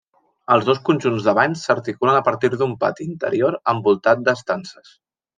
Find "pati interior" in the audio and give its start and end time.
2.85-3.59